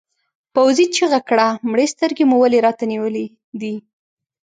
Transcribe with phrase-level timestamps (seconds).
[0.53, 3.25] پوځي چیغه کړه مړې سترګې مو ولې راته نیولې
[3.61, 3.75] دي؟